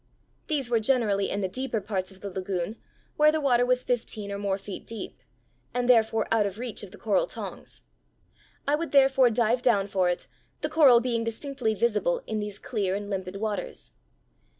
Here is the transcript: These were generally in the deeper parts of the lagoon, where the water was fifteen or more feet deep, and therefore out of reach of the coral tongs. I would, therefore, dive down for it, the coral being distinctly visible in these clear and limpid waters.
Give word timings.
These 0.47 0.67
were 0.67 0.79
generally 0.79 1.29
in 1.29 1.41
the 1.41 1.47
deeper 1.47 1.79
parts 1.79 2.09
of 2.09 2.21
the 2.21 2.31
lagoon, 2.31 2.77
where 3.17 3.31
the 3.31 3.39
water 3.39 3.67
was 3.67 3.83
fifteen 3.83 4.31
or 4.31 4.39
more 4.39 4.57
feet 4.57 4.87
deep, 4.87 5.19
and 5.75 5.87
therefore 5.87 6.27
out 6.31 6.47
of 6.47 6.57
reach 6.57 6.81
of 6.81 6.89
the 6.89 6.97
coral 6.97 7.27
tongs. 7.27 7.83
I 8.67 8.73
would, 8.73 8.93
therefore, 8.93 9.29
dive 9.29 9.61
down 9.61 9.85
for 9.85 10.09
it, 10.09 10.25
the 10.61 10.69
coral 10.69 11.01
being 11.01 11.23
distinctly 11.23 11.75
visible 11.75 12.23
in 12.25 12.39
these 12.39 12.57
clear 12.57 12.95
and 12.95 13.11
limpid 13.11 13.35
waters. 13.35 13.91